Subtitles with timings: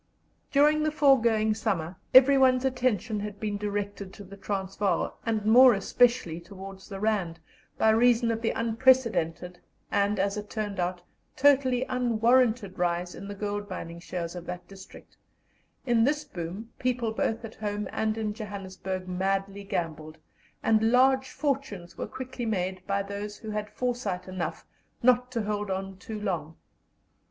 [0.51, 6.39] During the foregoing summer everyone's attention had been directed to the Transvaal, and more especially
[6.41, 7.39] towards the Rand,
[7.77, 9.59] by reason of the unprecedented
[9.91, 11.03] and, as it turned out,
[11.35, 15.17] totally unwarranted rise in the gold mining shares of that district;
[15.85, 20.17] in this boom, people both at home and in Johannesburg madly gambled,
[20.63, 24.65] and large fortunes were quickly made by those who had foresight enough
[25.03, 26.57] not to hold on too long.